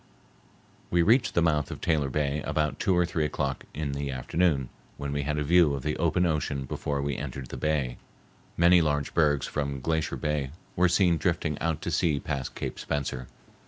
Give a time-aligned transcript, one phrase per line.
[0.89, 4.69] We reached the mouth of Taylor Bay about two or three o'clock in the afternoon,
[4.97, 7.97] when we had a view of the open ocean before we entered the bay.
[8.57, 13.27] Many large bergs from Glacier Bay were seen drifting out to sea past Cape Spencer.